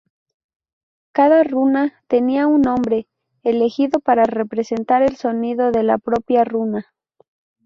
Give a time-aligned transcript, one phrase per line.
[1.13, 3.07] Cada runa tenía un nombre,
[3.43, 6.91] elegido para representar el sonido de la propia runa.